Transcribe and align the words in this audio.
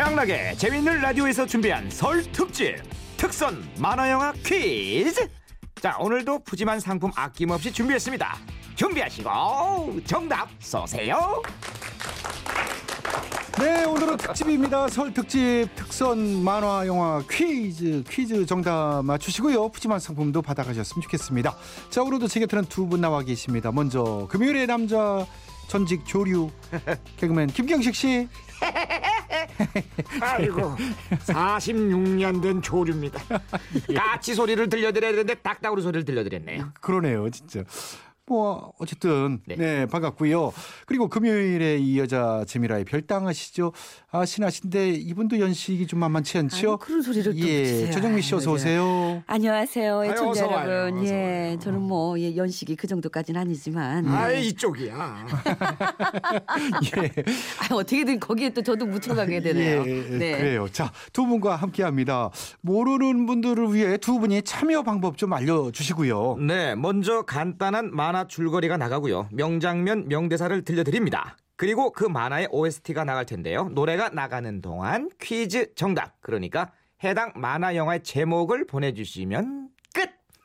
태양나게 0.00 0.54
재밌는 0.54 1.02
라디오에서 1.02 1.44
준비한 1.44 1.90
설 1.90 2.22
특집 2.32 2.74
특선 3.18 3.62
만화영화 3.78 4.32
퀴즈. 4.42 5.28
자 5.74 5.94
오늘도 5.98 6.42
푸짐한 6.44 6.80
상품 6.80 7.10
아낌없이 7.14 7.70
준비했습니다. 7.70 8.34
준비하시고 8.76 10.00
정답 10.06 10.48
쏘세요 10.58 11.42
네, 13.60 13.84
오늘은 13.84 14.16
특집입니다. 14.16 14.88
설 14.88 15.12
특집 15.12 15.68
특선 15.76 16.42
만화 16.42 16.86
영화 16.86 17.22
퀴즈 17.30 18.02
퀴즈 18.08 18.46
정답 18.46 19.02
맞추시고요. 19.04 19.68
푸짐한 19.68 20.00
상품도 20.00 20.40
받아가셨으면 20.42 21.02
좋겠습니다. 21.02 21.54
자, 21.90 22.02
오늘도 22.02 22.26
제 22.28 22.40
곁에는 22.40 22.64
두 22.66 22.86
분 22.90 23.00
나와 23.02 23.22
계십니다. 23.22 23.70
먼저 23.70 24.26
금요일의 24.30 24.66
남자 24.66 25.26
전직 25.68 26.04
조류 26.06 26.50
개그맨 27.18 27.48
김경식 27.48 27.94
씨. 27.94 28.28
아이고 30.20 30.74
46년 31.26 32.42
된 32.42 32.60
조류입니다 32.60 33.18
까치 33.96 34.34
소리를 34.34 34.68
들려드려야 34.68 35.12
되는데 35.12 35.34
딱따구리 35.36 35.80
소리를 35.80 36.04
들려드렸네요 36.04 36.72
그러네요, 36.80 37.30
진짜. 37.30 37.62
뭐 38.34 38.72
어쨌든 38.78 39.40
네. 39.44 39.56
네, 39.56 39.86
반갑고요. 39.86 40.52
그리고 40.86 41.08
금요일에 41.08 41.78
이 41.78 41.98
여자 41.98 42.44
재미라의 42.46 42.84
별당하시죠. 42.84 43.72
아 44.12 44.24
신하신데 44.24 44.90
이분도 44.90 45.40
연식이 45.40 45.88
좀 45.88 45.98
만만치 45.98 46.38
않죠? 46.38 46.56
아이고, 46.56 46.76
그런 46.78 47.02
소리를 47.02 47.32
또 47.32 47.38
예, 47.38 47.62
붙이세요. 47.62 47.90
조정미 47.90 48.22
씨 48.22 48.34
어서 48.36 48.52
오세요. 48.52 49.20
안녕하세요, 49.26 50.04
애청자 50.04 50.46
와요, 50.46 50.70
여러분. 50.70 51.04
예, 51.06 51.48
와요. 51.48 51.58
저는 51.58 51.82
뭐 51.82 52.18
예, 52.20 52.36
연식이 52.36 52.76
그 52.76 52.86
정도까지는 52.86 53.40
아니지만. 53.40 54.06
아이 54.06 54.46
이쪽이야 54.46 55.26
예. 56.96 57.12
아, 57.58 57.74
어떻게든 57.74 58.20
거기에 58.20 58.50
또 58.50 58.62
저도 58.62 58.86
묻혀가게 58.86 59.40
되네요. 59.40 59.84
예, 59.86 60.18
네. 60.18 60.38
그래요. 60.38 60.68
자, 60.70 60.92
두 61.12 61.26
분과 61.26 61.56
함께 61.56 61.82
합니다. 61.82 62.30
모르는 62.60 63.26
분들을 63.26 63.74
위해 63.74 63.96
두 63.96 64.20
분이 64.20 64.42
참여 64.42 64.84
방법 64.84 65.18
좀 65.18 65.32
알려주시고요. 65.32 66.36
네, 66.46 66.76
먼저 66.76 67.22
간단한 67.22 67.90
만화 67.94 68.19
줄거리가 68.26 68.76
나가고요. 68.76 69.28
명장면, 69.32 70.08
명대사를 70.08 70.62
들려드립니다. 70.64 71.36
그리고 71.56 71.92
그 71.92 72.04
만화의 72.04 72.48
OST가 72.50 73.04
나갈 73.04 73.26
텐데요. 73.26 73.68
노래가 73.70 74.08
나가는 74.08 74.60
동안 74.62 75.10
퀴즈 75.20 75.74
정답. 75.74 76.20
그러니까 76.20 76.72
해당 77.04 77.32
만화 77.36 77.76
영화의 77.76 78.02
제목을 78.02 78.66
보내주시면 78.66 79.68
끝. 79.68 79.79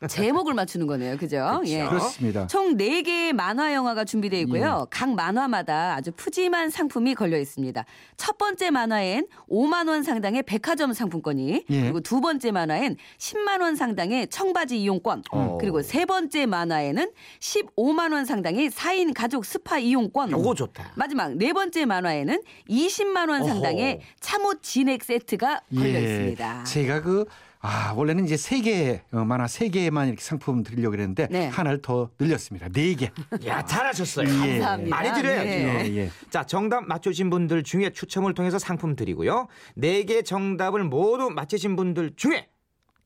제목을 0.08 0.54
맞추는 0.54 0.88
거네요. 0.88 1.18
그죠? 1.18 1.62
예. 1.66 1.86
그렇습니다. 1.88 2.48
총 2.48 2.76
4개의 2.78 3.34
만화 3.34 3.74
영화가 3.74 4.04
준비되어 4.06 4.40
있고요. 4.42 4.86
각 4.90 5.10
만화마다 5.14 5.96
아주 5.96 6.12
푸짐한 6.12 6.70
상품이 6.70 7.16
걸려 7.16 7.40
있습니다. 7.40 7.84
첫 8.18 8.38
번째 8.38 8.72
만화엔 8.72 9.28
5만 9.50 9.88
원 9.88 10.04
상당의 10.04 10.44
백화점 10.44 10.94
상품권이 10.94 11.66
예. 11.70 11.82
그리고 11.82 12.02
두 12.02 12.20
번째 12.22 12.52
만화엔 12.52 12.98
10만 13.18 13.62
원 13.62 13.76
상당의 13.76 14.28
청바지 14.28 14.80
이용권 14.82 15.24
어. 15.32 15.58
그리고 15.60 15.82
세 15.82 16.06
번째 16.06 16.46
만화에는 16.46 17.12
15만 17.40 18.12
원 18.14 18.26
상당의 18.26 18.70
4인 18.70 19.14
가족 19.16 19.46
스파 19.46 19.80
이용권 19.80 20.32
요거 20.32 20.56
좋다. 20.56 20.92
마지막 20.96 21.36
네 21.36 21.54
번째 21.54 21.86
만화에는 21.86 22.42
20만 22.70 23.30
원 23.30 23.46
상당의 23.46 23.94
어허. 23.96 24.02
참옻 24.20 24.62
진액 24.62 25.04
세트가 25.04 25.62
걸려 25.76 26.00
있습니다. 26.00 26.60
예. 26.62 26.64
제가 26.66 27.02
그, 27.02 27.26
아, 27.68 27.94
원래는 27.96 28.26
이제 28.26 28.38
세 28.38 28.62
개, 28.62 29.02
어, 29.12 29.26
만화 29.26 29.48
세 29.48 29.70
개만 29.70 30.08
이렇게 30.10 30.22
상품 30.22 30.62
드리려고 30.62 30.92
그랬는데 30.92 31.28
네. 31.32 31.48
하나를 31.48 31.82
더 31.82 32.12
늘렸습니다. 32.20 32.70
네 32.70 32.94
개. 32.94 33.12
야, 33.48 33.66
잘하셨어요. 33.66 34.28
예. 34.28 34.60
감사합니다. 34.60 34.96
많이 34.96 35.14
드려야죠. 35.22 35.44
네. 35.46 35.86
예, 35.92 35.96
예. 35.98 36.12
자, 36.30 36.44
정답 36.44 36.86
맞추신 36.88 37.30
분들 37.32 37.64
중에 37.64 37.90
추첨을 37.90 38.34
통해서 38.36 38.60
상품 38.60 38.96
드리고요. 38.96 39.48
네 39.76 40.04
개 40.06 40.22
정답을 40.22 40.84
모두 40.84 41.32
맞히신 41.32 41.76
분들 41.76 42.12
중에 42.16 42.48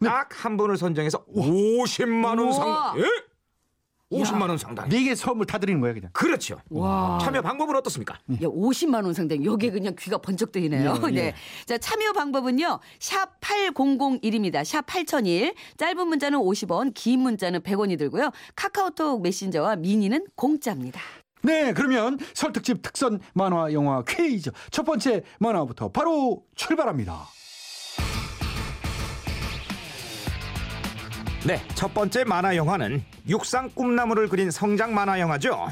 딱한 0.04 0.58
분을 0.58 0.76
선정해서 0.76 1.24
50만 1.34 2.26
원 2.26 2.40
우와. 2.40 2.52
상당. 2.54 3.00
예? 3.00 3.04
50만 4.12 4.50
원 4.50 4.58
상당. 4.58 4.90
네개 4.90 5.14
선물 5.16 5.46
다 5.46 5.58
드리는 5.58 5.80
거예요, 5.82 5.94
그냥. 5.94 6.10
그렇죠. 6.14 6.60
와. 6.70 7.20
참여 7.22 7.42
방법은 7.42 7.76
어떻습니까? 7.76 8.16
야, 8.16 8.48
50만 8.48 9.04
원 9.06 9.14
상당. 9.14 9.44
여기에 9.46 9.72
그냥 9.72 9.96
귀가 10.00 10.18
번쩍 10.18 10.52
뜨이네요. 10.52 10.96
예, 11.04 11.08
예. 11.08 11.12
네. 11.12 11.36
자, 11.66 11.78
참여 11.78 12.14
방법은요. 12.14 12.80
샵 13.00 13.40
8001입니다. 13.40 14.64
샵 14.66 14.86
8001. 14.86 15.54
짧은 15.78 16.08
문자는 16.08 16.40
50원, 16.40 16.94
긴 16.96 17.22
문자는 17.22 17.62
100원이 17.62 17.98
들고요. 17.98 18.32
카카오톡 18.56 19.22
메신저와 19.22 19.76
미니는 19.76 20.26
공짜입니다. 20.36 21.00
네, 21.42 21.72
그러면 21.74 22.18
설 22.34 22.52
특집 22.52 22.82
특선 22.82 23.20
만화 23.34 23.72
영화 23.72 24.04
퀴즈 24.04 24.52
첫 24.72 24.84
번째 24.84 25.24
만화부터 25.40 25.90
바로 25.90 26.44
출발합니다. 26.56 27.28
네, 31.46 31.62
첫 31.74 31.94
번째 31.94 32.26
만화 32.26 32.58
영화는 32.58 33.02
육상 33.30 33.70
꿈나무를 33.74 34.28
그린 34.28 34.52
성장 34.52 34.94
만화 34.94 35.22
영화죠. 35.22 35.70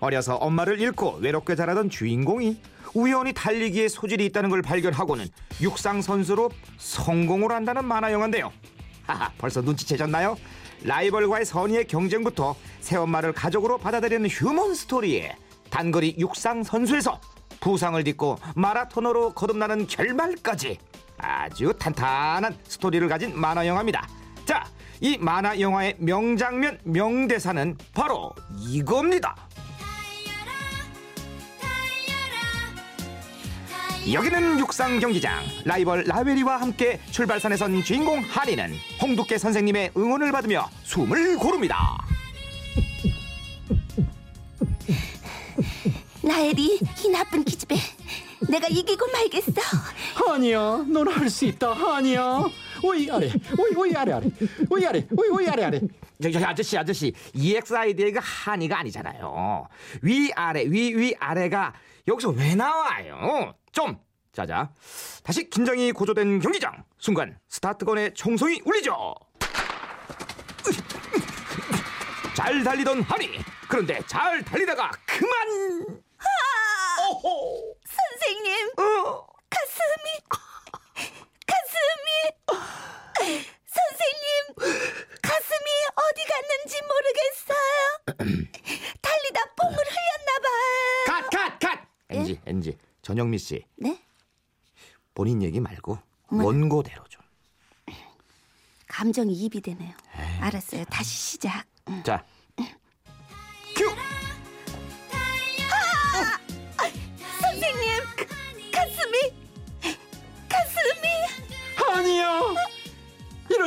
어려서 0.00 0.36
엄마를 0.36 0.80
잃고 0.80 1.18
외롭게 1.20 1.54
자라던 1.54 1.90
주인공이 1.90 2.58
우연히 2.94 3.34
달리기에 3.34 3.88
소질이 3.88 4.24
있다는 4.26 4.48
걸 4.48 4.62
발견하고는 4.62 5.28
육상 5.60 6.00
선수로 6.00 6.50
성공을 6.78 7.52
한다는 7.52 7.84
만화 7.84 8.10
영화인데요. 8.12 8.50
하하, 9.06 9.30
벌써 9.36 9.60
눈치채셨나요? 9.60 10.38
라이벌과의 10.84 11.44
선의의 11.44 11.86
경쟁부터 11.86 12.56
새엄마를 12.80 13.34
가족으로 13.34 13.76
받아들이는 13.76 14.26
휴먼 14.30 14.74
스토리에 14.74 15.36
단거리 15.68 16.16
육상 16.18 16.62
선수에서 16.62 17.20
부상을 17.60 18.02
딛고 18.02 18.38
마라토너로 18.54 19.34
거듭나는 19.34 19.86
결말까지 19.86 20.78
아주 21.18 21.74
탄탄한 21.78 22.56
스토리를 22.64 23.06
가진 23.06 23.38
만화 23.38 23.66
영화입니다. 23.66 24.08
자, 24.46 24.64
이 25.00 25.16
만화 25.18 25.58
영화의 25.58 25.96
명장면 25.98 26.78
명대사는 26.84 27.76
바로 27.94 28.32
이겁니다. 28.58 29.34
여기는 34.12 34.58
육상 34.58 34.98
경기장 34.98 35.42
라이벌 35.64 36.04
라베리와 36.06 36.60
함께 36.60 37.00
출발선에 37.10 37.56
선 37.56 37.82
주인공 37.82 38.20
한이는 38.20 38.74
홍두깨 39.00 39.38
선생님의 39.38 39.92
응원을 39.96 40.32
받으며 40.32 40.68
숨을 40.84 41.36
고릅니다. 41.36 41.98
나엘이 46.22 46.80
이 47.04 47.08
나쁜 47.10 47.44
기집애 47.44 47.76
내가 48.48 48.66
이기고 48.68 49.06
말겠어 49.12 49.52
아니야, 50.32 50.84
넌 50.88 51.08
할 51.08 51.30
수 51.30 51.44
있다. 51.44 51.72
아니야. 51.96 52.44
오이 52.82 53.10
아래, 53.10 53.30
오이 53.58 53.74
오이 53.76 53.94
아래 53.94 54.12
아래, 54.12 54.26
오이 54.70 54.86
아래, 54.86 55.06
오이 55.16 55.28
오이 55.28 55.48
아래 55.48 55.64
아래. 55.64 55.80
저기 56.22 56.32
저기 56.32 56.44
아저씨 56.44 56.76
아저씨. 56.78 57.12
EXID의 57.34 58.12
그 58.12 58.20
한이가 58.22 58.78
아니잖아요. 58.80 59.66
위 60.02 60.30
아래 60.34 60.62
위 60.64 60.94
위 60.94 61.14
아래가 61.18 61.72
여기서 62.08 62.30
왜 62.30 62.54
나와요? 62.54 63.54
좀. 63.72 63.98
자자. 64.32 64.70
다시 65.24 65.50
긴장이 65.50 65.90
고조된 65.92 66.40
경기장. 66.40 66.84
순간 66.98 67.36
스타트건의 67.48 68.14
총성이 68.14 68.60
울리죠. 68.64 69.14
잘 72.34 72.62
달리던 72.62 73.02
한이. 73.02 73.28
그런데 73.68 74.00
잘 74.06 74.42
달리다가 74.44 74.90
그만. 75.06 76.00
오호. 77.10 77.74
선생님. 77.86 78.68
어. 78.78 79.26
가슴이 79.50 80.10
가슴이 81.46 82.08
선생님 83.66 84.80
가슴이 85.20 85.70
갔는지 86.70 86.78
모르겠어요. 86.86 88.46
달리다 89.02 89.54
뽕을 89.56 89.76
흘렸나 89.76 90.38
봐요. 90.44 91.58
컷컷컷! 91.58 91.80
엔지 92.08 92.40
엔지. 92.46 92.78
전영미 93.02 93.38
씨. 93.38 93.64
네? 93.76 94.00
본인 95.14 95.42
얘기 95.42 95.58
말고 95.60 95.98
원고대로 96.28 97.04
좀. 97.08 97.20
감정이 98.86 99.32
입이 99.32 99.60
되네요. 99.60 99.94
알았어요. 100.40 100.84
다시 100.86 101.10
시작. 101.16 101.64
자, 102.04 102.24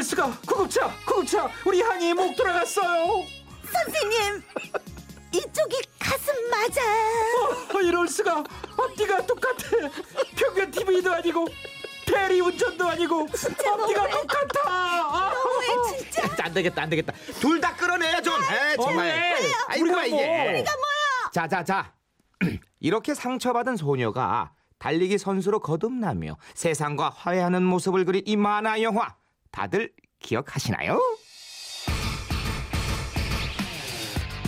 이럴 0.04 0.10
수가. 0.10 0.38
구급차, 0.46 0.94
구급차. 1.06 1.50
우리 1.66 1.82
한이 1.82 2.14
목 2.14 2.36
돌아갔어요. 2.36 3.24
선생님 3.72 4.44
이쪽이 5.32 5.82
가슴 5.98 6.34
맞아요 6.52 7.68
어, 7.74 7.80
이럴 7.82 8.08
수가. 8.10 8.44
앞뒤가 8.78 9.26
똑같아. 9.26 9.90
평균 10.36 10.70
TV도 10.72 11.14
아니고 11.14 11.48
대리 12.06 12.42
운전도 12.42 12.86
아니고 12.86 13.22
앞뒤가 13.32 14.10
똑같아. 14.10 14.62
아. 14.68 15.34
너무해 15.34 16.10
진짜 16.12 16.44
안 16.44 16.54
되겠다, 16.54 16.82
안 16.82 16.90
되겠다. 16.90 17.14
둘 17.40 17.62
다 17.62 17.74
끌어내야 17.74 18.22
좀. 18.22 18.34
에, 18.44 18.76
정말. 18.76 19.06
왜? 19.08 19.52
아이고 19.68 19.86
우리가 19.86 20.06
이게. 20.06 20.16
뭐? 20.28 20.50
우리가 20.50 20.72
뭐야 20.76 21.32
자, 21.32 21.48
자, 21.48 21.64
자. 21.64 21.94
이렇게 22.82 23.14
상처받은 23.14 23.78
소녀가 23.78 24.52
달리기 24.80 25.18
선수로 25.18 25.60
거듭나며 25.62 26.36
세상과 26.56 27.10
화해하는 27.16 27.64
모습을 27.64 28.04
그린 28.04 28.22
이 28.26 28.36
만화 28.36 28.82
영화 28.82 29.16
다들 29.54 29.92
기억하시나요? 30.20 31.00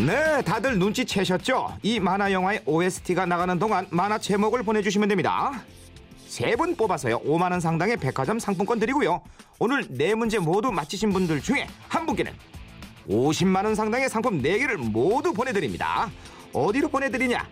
네, 0.05 0.41
다들 0.41 0.77
눈치채셨죠? 0.79 1.77
이 1.83 1.99
만화 1.99 2.31
영화의 2.31 2.63
OST가 2.65 3.25
나가는 3.27 3.57
동안 3.59 3.85
만화 3.91 4.17
제목을 4.17 4.63
보내주시면 4.63 5.07
됩니다. 5.07 5.63
세 6.27 6.55
분 6.57 6.75
뽑아서요 6.75 7.19
5만 7.21 7.51
원 7.51 7.61
상당의 7.61 7.97
백화점 7.97 8.39
상품권 8.39 8.79
드리고요. 8.79 9.21
오늘 9.59 9.85
네 9.89 10.15
문제 10.15 10.37
모두 10.39 10.71
맞히신 10.71 11.13
분들 11.13 11.41
중에 11.41 11.67
한 11.87 12.05
분께는 12.05 12.33
50만 13.07 13.63
원 13.63 13.75
상당의 13.75 14.09
상품 14.09 14.41
4개를 14.41 14.75
모두 14.77 15.31
보내드립니다. 15.31 16.09
어디로 16.51 16.89
보내드리냐? 16.89 17.47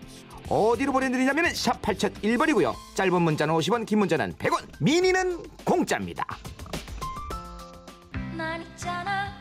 어디로 0.49 0.91
보내드리냐면 0.91 1.53
샵 1.53 1.81
8001번이고요. 1.81 2.73
짧은 2.95 3.21
문자는 3.21 3.53
50원, 3.53 3.85
긴 3.85 3.99
문자는 3.99 4.33
100원, 4.33 4.65
미니는 4.79 5.43
공짜입니다. 5.63 6.25
난 8.73 8.75
있잖아. 8.75 9.31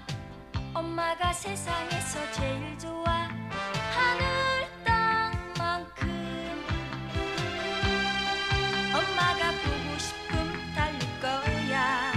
엄마가 0.74 1.32
세상에서 1.32 2.32
제일 2.32 2.78
좋아. 2.78 3.28
하늘 3.94 4.68
땅만큼. 4.84 6.64
엄마가 8.94 9.50
보고 9.52 9.98
싶음 9.98 10.74
달릴 10.74 10.98
거야. 11.20 12.12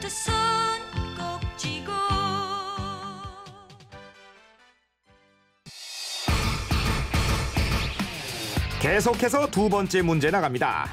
두 0.00 0.08
손 0.08 0.32
꼭 1.16 1.58
쥐고. 1.58 1.92
계속해서 8.80 9.46
두 9.50 9.68
번째 9.68 10.02
문제 10.02 10.30
나갑니다. 10.30 10.88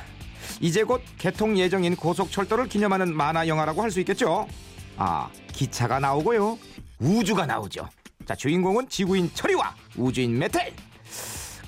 이제 0.62 0.84
곧 0.84 1.02
개통 1.18 1.58
예정인 1.58 1.96
고속철도를 1.96 2.68
기념하는 2.68 3.16
만화 3.16 3.48
영화라고 3.48 3.82
할 3.82 3.90
수 3.92 4.00
있겠죠? 4.02 4.48
아, 5.02 5.30
기차가 5.54 6.00
나오고요. 6.00 6.60
우주가 7.00 7.46
나오죠. 7.46 7.88
자, 8.26 8.36
주인공은 8.36 8.90
지구인 8.90 9.32
철이와 9.34 9.74
우주인 9.96 10.38
메텔. 10.38 10.74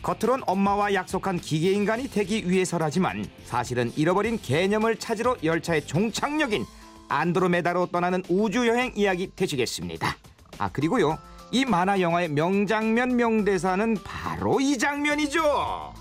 겉으론 0.04 0.44
엄마와 0.46 0.94
약속한 0.94 1.40
기계 1.40 1.72
인간이 1.72 2.10
되기 2.10 2.50
위해서라지만 2.50 3.26
사실은 3.46 3.92
잃어버린 3.96 4.38
개념을 4.42 4.98
찾으러 4.98 5.38
열차의 5.44 5.86
종착역인 5.86 6.66
안드로메다로 7.08 7.88
떠나는 7.88 8.24
우주 8.28 8.68
여행 8.68 8.92
이야기 8.96 9.32
되시겠습니다. 9.36 10.18
아 10.58 10.70
그리고요 10.70 11.20
이 11.52 11.66
만화 11.66 12.00
영화의 12.02 12.30
명장면 12.30 13.16
명대사는 13.16 13.98
바로 14.04 14.60
이 14.60 14.78
장면이죠. 14.78 15.94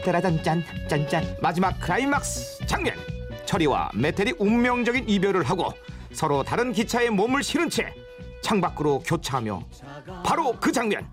짠따라짠짠 0.00 0.64
짠짠. 0.88 1.36
마지막 1.40 1.78
클라이막스 1.80 2.66
장면. 2.66 2.94
철이와 3.44 3.90
메텔이 3.94 4.34
운명적인 4.38 5.08
이별을 5.08 5.42
하고 5.44 5.72
서로 6.12 6.42
다른 6.42 6.72
기차에 6.72 7.10
몸을 7.10 7.42
실은 7.42 7.68
채 7.68 7.92
창밖으로 8.42 9.00
교차하며 9.00 9.62
바로 10.24 10.52
그 10.60 10.72
장면. 10.72 11.06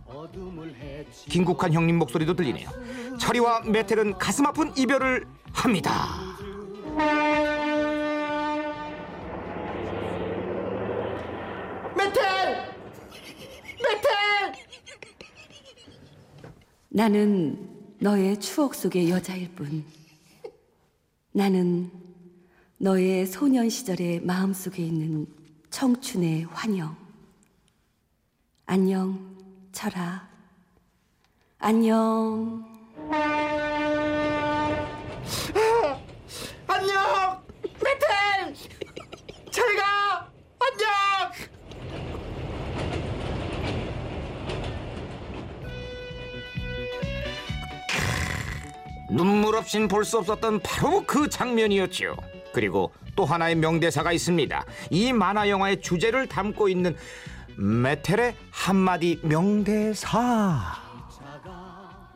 김국환 1.30 1.74
형님 1.74 1.98
목소리도 2.00 2.36
들리네요. 2.36 2.70
철이와 3.20 3.62
메텔은 3.62 4.18
가슴 4.18 4.46
아픈 4.46 4.72
이별을 4.78 5.26
합니다. 5.54 5.92
나는 16.90 17.77
너의 18.00 18.40
추억 18.40 18.76
속의 18.76 19.10
여자일 19.10 19.50
뿐. 19.56 19.84
나는 21.32 21.92
너의 22.78 23.26
소년 23.26 23.70
시절의 23.70 24.22
마음 24.22 24.54
속에 24.54 24.84
있는 24.84 25.26
청춘의 25.72 26.44
환영. 26.44 26.96
안녕, 28.68 29.36
철아. 29.72 30.30
안녕. 31.58 32.66
눈물 49.18 49.56
없인 49.56 49.88
볼 49.88 50.06
수 50.06 50.20
없었던 50.20 50.60
바로 50.62 51.04
그 51.06 51.28
장면이었죠. 51.28 52.16
그리고 52.54 52.92
또 53.16 53.26
하나의 53.26 53.56
명대사가 53.56 54.12
있습니다. 54.12 54.64
이 54.92 55.12
만화 55.12 55.50
영화의 55.50 55.82
주제를 55.82 56.28
담고 56.28 56.70
있는 56.70 56.96
메텔의 57.58 58.36
한마디 58.52 59.20
명대사. 59.24 60.62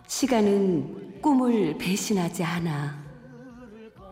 시간은 0.07 1.21
꿈을 1.21 1.75
배신하지 1.79 2.43
않아. 2.43 3.01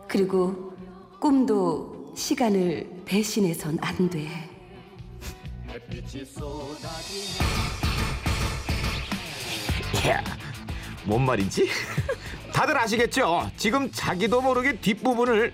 그리고 0.08 0.72
꿈도 1.20 2.12
시간을 2.16 3.02
배신해선 3.04 3.78
안 3.80 4.10
돼. 4.10 4.26
야, 10.08 10.22
뭔 11.04 11.24
말인지? 11.24 11.68
다들 12.52 12.76
아시겠죠? 12.76 13.50
지금 13.56 13.90
자기도 13.90 14.40
모르게 14.40 14.78
뒷부분을 14.80 15.52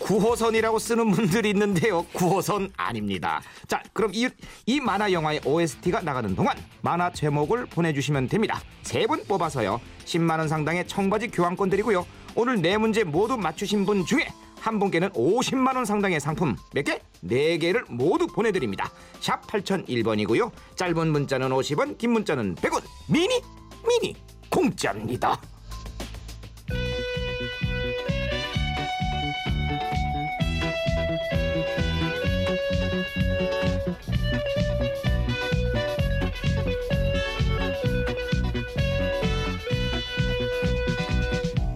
9호선이라고 0.00 0.78
쓰는 0.78 1.10
분들이 1.12 1.50
있는데요. 1.50 2.04
9호선 2.14 2.70
아닙니다. 2.76 3.40
자, 3.68 3.82
그럼 3.92 4.10
이, 4.14 4.28
이 4.66 4.80
만화 4.80 5.12
영화의 5.12 5.40
OST가 5.44 6.00
나가는 6.00 6.34
동안 6.34 6.56
만화 6.82 7.10
제목을 7.12 7.66
보내주시면 7.66 8.28
됩니다. 8.28 8.60
세 8.82 9.06
분 9.06 9.22
뽑아서요. 9.26 9.80
10만원 10.04 10.48
상당의 10.48 10.86
청바지 10.88 11.28
교환권 11.28 11.70
드리고요. 11.70 12.06
오늘 12.34 12.60
네 12.60 12.76
문제 12.78 13.04
모두 13.04 13.36
맞추신 13.36 13.86
분 13.86 14.04
중에 14.04 14.26
한 14.60 14.78
분께는 14.78 15.10
50만 15.10 15.76
원 15.76 15.84
상당의 15.84 16.20
상품 16.20 16.56
몇 16.72 16.82
개? 16.84 17.00
네개를 17.20 17.84
모두 17.88 18.26
보내드립니다. 18.26 18.90
샵 19.20 19.46
8001번이고요. 19.46 20.50
짧은 20.76 21.12
문자는 21.12 21.50
50원, 21.50 21.98
긴 21.98 22.12
문자는 22.12 22.54
100원. 22.56 22.82
미니, 23.08 23.40
미니, 23.86 24.16
공짜입니다. 24.50 25.38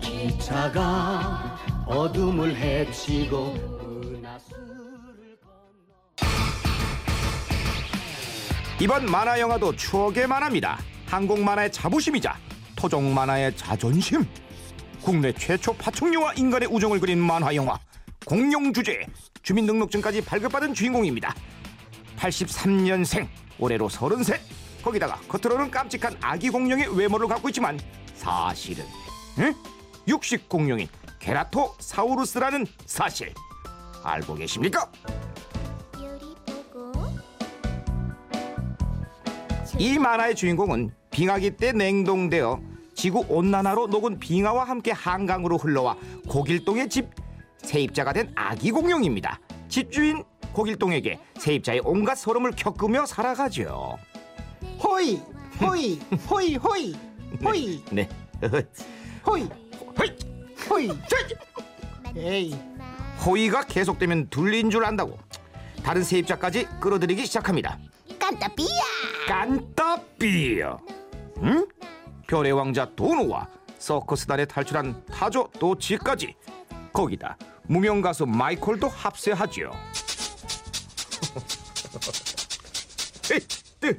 기차가 0.01 1.59
어둠을 1.87 2.55
헤치고 2.55 3.79
이번 8.81 9.07
만화 9.07 9.41
영화도 9.41 9.75
추억의 9.75 10.29
만화입니다. 10.29 10.79
한국 11.07 11.41
만화의 11.41 11.73
자부심이자 11.73 12.37
토종 12.79 13.13
만화의 13.13 13.57
자존심. 13.57 14.25
국내 15.03 15.33
최초 15.33 15.73
파충류와 15.73 16.35
인간의 16.35 16.69
우정을 16.69 17.01
그린 17.01 17.19
만화 17.19 17.53
영화 17.57 17.77
공룡 18.25 18.73
주제 18.73 19.05
주민등록증까지 19.43 20.25
발급받은 20.25 20.75
주인공입니다. 20.75 21.35
83년생 22.17 23.27
올해로 23.59 23.89
33 23.89 24.39
거기다가 24.85 25.19
겉으로는 25.27 25.73
깜찍한 25.73 26.19
아기 26.21 26.51
공룡의 26.51 26.97
외모를 26.97 27.27
갖고 27.27 27.49
있지만 27.49 27.81
사실은 28.15 28.85
응? 29.39 29.53
육식 30.07 30.49
공룡인 30.49 30.87
게라토 31.19 31.75
사우루스라는 31.81 32.65
사실 32.87 33.35
알고 34.05 34.37
계십니까? 34.37 34.89
이 39.81 39.99
만화의 39.99 40.37
주인공은 40.37 40.93
빙하기 41.11 41.57
때 41.57 41.73
냉동되어 41.73 42.68
지구 42.99 43.25
온난화로 43.29 43.87
녹은 43.87 44.19
빙하와 44.19 44.65
함께 44.65 44.91
한강으로 44.91 45.57
흘러와 45.57 45.97
고길동의 46.29 46.89
집 46.89 47.09
세입자가 47.59 48.13
된 48.13 48.33
아기 48.35 48.73
공룡입니다. 48.73 49.39
집주인 49.69 50.25
고길동에게 50.53 51.21
세입자의 51.39 51.83
온갖 51.85 52.17
소름을 52.17 52.51
겪으며 52.57 53.07
살아가죠. 53.07 53.97
호이 54.83 55.23
호이 55.61 56.01
호이 56.29 56.57
호이 56.57 56.97
호이 57.45 57.85
네. 57.93 58.09
호이 59.25 59.49
호이! 59.97 60.19
호이 60.69 60.89
저! 60.89 62.17
에이 62.17 62.59
호의가 63.25 63.63
계속되면 63.63 64.29
둘린 64.29 64.71
줄 64.71 64.85
안다고 64.85 65.17
다른 65.85 66.03
세입자까지 66.03 66.67
끌어들이기 66.81 67.27
시작합니다. 67.27 67.79
깐따삐야 68.19 68.67
깐따삐 69.29 70.63
응? 71.43 71.69
별의 72.29 72.53
왕자 72.53 72.89
도노와 72.95 73.49
서커스단에 73.79 74.45
탈출한 74.45 75.03
타조 75.07 75.49
또치까지. 75.59 76.37
거기다 76.93 77.37
무명 77.65 78.03
가수 78.03 78.27
마이콜도 78.27 78.87
합세하지요. 78.87 79.73
뜨. 83.81 83.97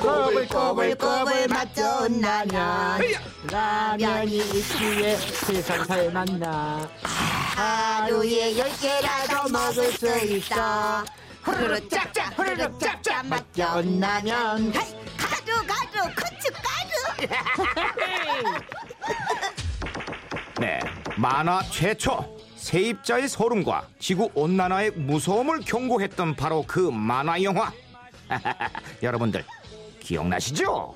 꼬불꼬불꼬불 0.00 1.48
맛 1.48 1.74
좋은 1.74 2.20
라면. 2.20 3.00
라면이 3.50 4.36
있기에 4.36 5.16
세상 5.16 5.84
살만나. 5.84 6.88
하루에 7.56 8.56
열 8.56 8.70
개라도 8.76 9.48
먹을 9.50 9.90
수 9.92 10.06
있어. 10.26 11.04
후루룩 11.44 11.90
짭짭 11.90 12.38
후루룩 12.38 12.80
짭 12.80 12.93
라면 13.56 14.72
가루 15.16 15.66
가루 15.66 16.08
고춧가루 16.14 16.92
네, 20.60 20.78
만화 21.16 21.62
최초 21.70 22.38
세입자의 22.56 23.28
소름과 23.28 23.88
지구 23.98 24.30
온난화의 24.34 24.92
무서움을 24.92 25.60
경고했던 25.60 26.34
바로 26.34 26.64
그 26.66 26.78
만화 26.78 27.42
영화. 27.42 27.70
여러분들 29.02 29.44
기억나시죠? 30.00 30.94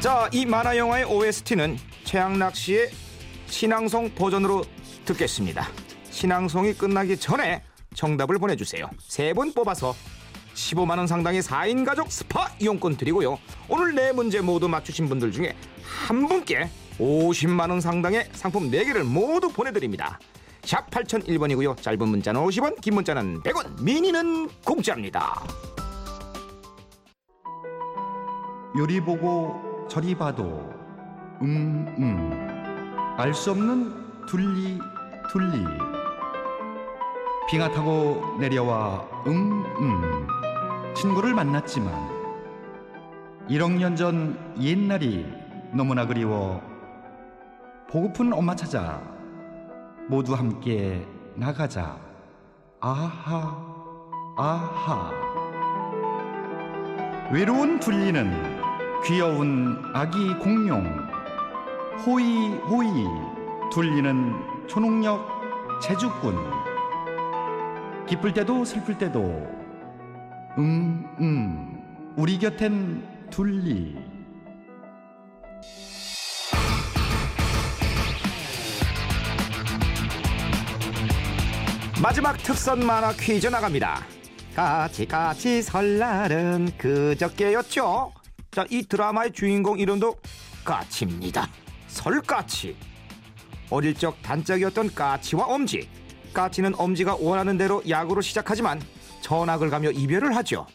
자, 0.00 0.28
이 0.32 0.44
만화 0.44 0.76
영화의 0.76 1.04
OST는 1.04 1.78
최양락 2.04 2.54
씨의 2.54 2.90
시낭송 3.46 4.14
버전으로 4.14 4.64
듣겠습니다. 5.06 5.66
시낭송이 6.24 6.72
끝나기 6.72 7.18
전에 7.18 7.62
정답을 7.94 8.38
보내주세요. 8.38 8.88
세 8.98 9.34
분 9.34 9.52
뽑아서 9.52 9.94
15만 10.54 10.96
원 10.96 11.06
상당의 11.06 11.42
4인 11.42 11.84
가족 11.84 12.10
스파 12.10 12.48
이용권 12.58 12.96
드리고요. 12.96 13.38
오늘 13.68 13.94
네 13.94 14.10
문제 14.10 14.40
모두 14.40 14.66
맞추신 14.66 15.06
분들 15.10 15.32
중에 15.32 15.54
한 15.82 16.26
분께 16.26 16.70
50만 16.98 17.68
원 17.68 17.82
상당의 17.82 18.30
상품 18.32 18.70
4개를 18.70 19.02
모두 19.04 19.52
보내드립니다. 19.52 20.18
샵 20.62 20.88
8001번이고요. 20.90 21.82
짧은 21.82 22.08
문자는 22.08 22.40
50원, 22.40 22.80
긴 22.80 22.94
문자는 22.94 23.42
100원, 23.42 23.82
미니는 23.82 24.48
공짜입니다. 24.64 25.42
요리 28.78 28.98
보고 28.98 29.86
저리 29.90 30.14
봐도 30.14 30.72
음음 31.42 33.14
알 33.18 33.34
수 33.34 33.50
없는 33.50 34.26
둘리 34.26 34.78
둘리 35.30 35.93
비가 37.54 37.70
타고 37.70 38.20
내려와 38.40 39.06
음음. 39.28 40.26
친구를 40.92 41.34
만났지만 41.34 41.94
1억 43.48 43.70
년 43.78 43.94
전 43.94 44.36
옛날이 44.60 45.24
너무나 45.72 46.04
그리워 46.04 46.60
보고픈 47.88 48.32
엄마 48.32 48.56
찾아 48.56 49.00
모두 50.08 50.34
함께 50.34 51.06
나가자. 51.36 51.96
아하 52.80 53.56
아하. 54.36 55.12
외로운 57.32 57.78
둘리는 57.78 58.32
귀여운 59.04 59.80
아기 59.94 60.34
공룡 60.38 60.84
호이 62.04 62.48
호이. 62.68 63.06
둘리는 63.72 64.66
초능력 64.66 65.24
제주꾼 65.80 66.63
기쁠 68.06 68.34
때도 68.34 68.64
슬플 68.64 68.98
때도 68.98 69.22
음음 70.58 72.14
우리 72.16 72.38
곁엔 72.38 73.28
둘리 73.30 73.96
마지막 82.02 82.36
특선 82.36 82.84
만화 82.84 83.12
퀴즈 83.12 83.46
나갑니다. 83.46 84.02
까치 84.54 85.06
까치 85.06 85.62
설날은 85.62 86.72
그저께였죠. 86.76 88.12
자, 88.50 88.66
이 88.68 88.86
드라마의 88.86 89.32
주인공 89.32 89.78
이름도 89.78 90.14
까치입니다. 90.64 91.48
설까치. 91.86 92.76
어릴 93.70 93.94
적 93.94 94.20
단짝이었던 94.20 94.94
까치와 94.94 95.46
엄지. 95.46 95.88
까치는 96.34 96.74
엄지가 96.76 97.16
원하는 97.20 97.56
대로 97.56 97.82
야구로 97.88 98.20
시작하지만 98.20 98.82
전학을 99.22 99.70
가며 99.70 99.90
이별을 99.90 100.36
하죠. 100.36 100.66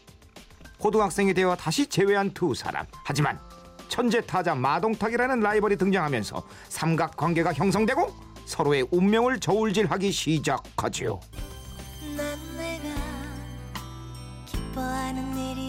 고등학생이 0.78 1.34
되어 1.34 1.54
다시 1.54 1.86
재회한 1.86 2.32
두 2.32 2.54
사람. 2.54 2.86
하지만 3.04 3.38
천재 3.88 4.20
타자 4.22 4.54
마동탁이라는 4.54 5.40
라이벌이 5.40 5.76
등장하면서 5.76 6.42
삼각 6.68 7.16
관계가 7.16 7.52
형성되고 7.52 8.12
서로의 8.46 8.86
운명을 8.90 9.38
저울질하기 9.38 10.10
시작하지요. 10.10 11.20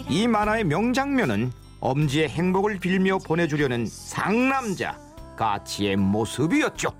이 0.08 0.26
만화의 0.26 0.64
명장면은 0.64 1.52
엄지의 1.80 2.28
행복을 2.28 2.78
빌며 2.78 3.18
보내주려는 3.18 3.86
상남자 3.86 4.98
까치의 5.36 5.96
모습이었죠. 5.96 6.92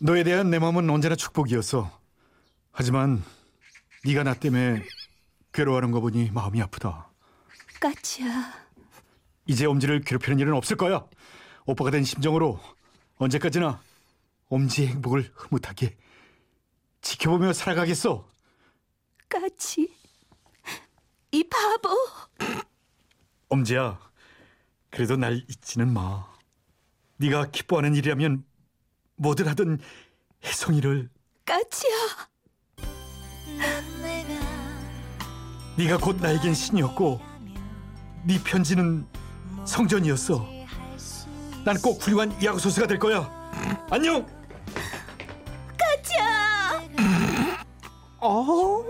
너에 0.00 0.24
대한 0.24 0.50
내 0.50 0.58
마음은 0.58 0.88
언제나 0.90 1.16
축복이었어 1.16 1.90
하지만 2.72 3.22
네가 4.04 4.22
나 4.24 4.34
때문에 4.34 4.84
괴로워하는 5.52 5.90
거 5.90 6.00
보니 6.00 6.30
마음이 6.30 6.60
아프다 6.62 7.10
까치야 7.80 8.66
이제 9.46 9.64
엄지를 9.64 10.00
괴롭히는 10.00 10.40
일은 10.40 10.54
없을 10.54 10.76
거야. 10.76 11.06
오빠가 11.66 11.90
된 11.90 12.02
심정으로 12.02 12.60
언제까지나 13.16 13.80
엄지의 14.48 14.88
행복을 14.88 15.32
흐뭇하게 15.34 15.96
지켜보며 17.00 17.52
살아가겠어. 17.52 18.28
까치 19.28 19.94
이 21.30 21.44
바보 21.48 21.88
엄지야, 23.48 24.00
그래도 24.90 25.16
날 25.16 25.36
잊지는 25.48 25.92
마. 25.92 26.26
네가 27.18 27.50
기뻐하는 27.52 27.94
일이라면 27.94 28.44
뭐든 29.16 29.46
하든 29.48 29.78
혜성이를 30.44 31.08
까치야 31.44 32.28
네가 35.76 35.98
곧 35.98 36.16
나에겐 36.20 36.54
신이었고 36.54 37.20
네 38.24 38.42
편지는 38.42 39.06
성전이었어. 39.64 40.46
난 41.64 41.76
꼭 41.82 42.00
훌륭한 42.00 42.32
야구 42.44 42.58
선수가 42.58 42.86
될 42.86 42.98
거야. 42.98 43.28
안녕. 43.90 44.24
까치야 45.78 46.82
어? 48.18 48.84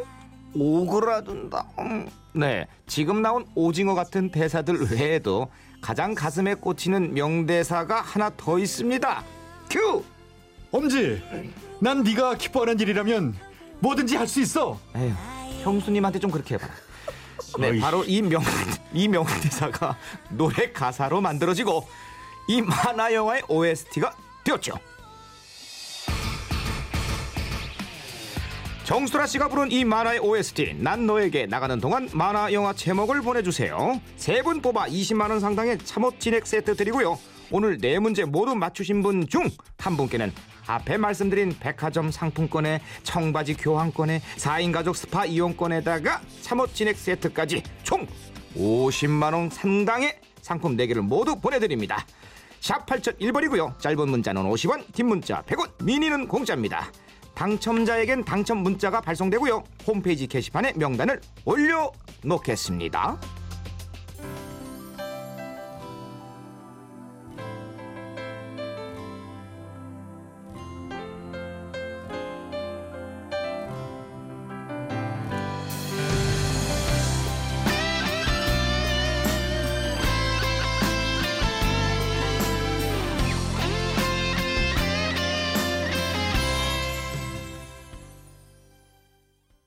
오그라든다. 0.55 1.67
음. 1.81 2.09
네, 2.35 2.67
지금 2.87 3.23
나온 3.23 3.47
오징어 3.55 3.95
같은 3.95 4.31
대사들 4.31 4.91
외에도 4.93 5.49
가장 5.81 6.15
가슴에 6.15 6.55
꽂히는 6.55 7.15
명대사가 7.15 8.01
하나 8.03 8.31
더 8.37 8.59
있습니다. 8.59 9.25
큐! 9.71 10.05
엄지, 10.73 11.23
난 11.81 12.03
네가 12.03 12.37
기뻐하는 12.37 12.79
일이라면 12.81 13.35
뭐든지 13.81 14.17
할 14.17 14.27
수 14.27 14.41
있어. 14.41 14.79
에휴, 14.95 15.13
형수님한테 15.63 16.19
좀 16.19 16.31
그렇게 16.31 16.55
해봐라. 16.55 16.73
네. 17.59 17.79
바로 17.81 18.05
이 18.05 18.21
명, 18.23 18.43
이 18.93 19.09
명대사가 19.09 19.97
노래 20.31 20.73
가사로 20.73 21.21
만들어지고 21.21 21.87
이 22.49 22.61
만화 22.63 23.13
영화의 23.13 23.43
OST가 23.49 24.15
되었죠. 24.45 24.75
정수라 28.85 29.27
씨가 29.27 29.49
부른 29.49 29.73
이 29.73 29.85
만화의 29.85 30.21
OST 30.21 30.77
난 30.79 31.07
너에게 31.07 31.47
나가는 31.47 31.81
동안 31.81 32.09
만화 32.13 32.53
영화 32.53 32.73
제목을 32.73 33.21
보내주세요. 33.23 34.01
세 34.17 34.43
분 34.43 34.61
뽑아 34.63 34.87
20만 34.87 35.31
원 35.31 35.41
상당의 35.41 35.79
참옷 35.79 36.21
진액 36.21 36.47
세트 36.47 36.77
드리고요. 36.77 37.19
오늘 37.51 37.79
네 37.79 37.99
문제 37.99 38.25
모두 38.25 38.55
맞추신 38.55 39.03
분 39.03 39.27
중 39.29 39.49
한 39.79 39.97
분께는 39.97 40.33
앞에 40.67 40.97
말씀드린 40.97 41.55
백화점 41.61 42.11
상품권에 42.11 42.81
청바지 43.05 43.55
교환권에 43.55 44.21
4인 44.37 44.73
가족 44.73 44.97
스파 44.97 45.25
이용권에다가 45.25 46.21
참옷 46.43 46.75
진액 46.75 46.97
세트까지 46.97 47.63
총 47.85 48.05
50만 48.57 49.33
원 49.33 49.49
상당의 49.49 50.19
상품 50.43 50.77
4개를 50.77 51.03
모두 51.03 51.37
보내드립니다. 51.41 52.05
샵 52.59 52.85
8001번이고요. 52.87 53.79
짧은 53.79 54.09
문자는 54.09 54.43
50원, 54.43 54.93
긴 54.93 55.07
문자 55.07 55.41
100원, 55.43 55.71
미니는 55.85 56.27
공짜입니다. 56.27 56.91
당첨자에겐 57.37 58.25
당첨 58.25 58.59
문자가 58.59 59.01
발송되고요. 59.01 59.63
홈페이지 59.87 60.27
게시판에 60.27 60.73
명단을 60.75 61.21
올려놓겠습니다. 61.45 63.21